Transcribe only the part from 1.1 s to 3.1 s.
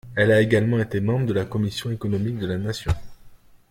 de la Commission économique de la nation.